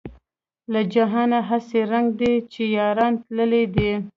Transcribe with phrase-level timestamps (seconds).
[0.71, 3.91] له جهانه هسې زنګ دی چې یاران تللي دي.